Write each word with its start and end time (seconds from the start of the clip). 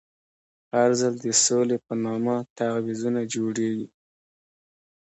هر 0.73 0.89
ځل 0.99 1.13
د 1.25 1.27
سولې 1.45 1.77
په 1.85 1.93
نامه 2.05 2.35
تعویضونه 2.57 3.21
جوړېږي. 3.33 3.87